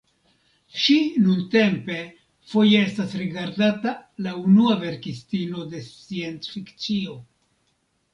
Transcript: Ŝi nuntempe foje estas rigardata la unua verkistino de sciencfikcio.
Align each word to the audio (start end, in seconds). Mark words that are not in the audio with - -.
Ŝi 0.83 0.93
nuntempe 1.25 1.97
foje 2.53 2.79
estas 2.85 3.13
rigardata 3.19 3.93
la 4.29 4.33
unua 4.47 4.79
verkistino 4.85 5.67
de 5.75 5.83
sciencfikcio. 5.91 7.15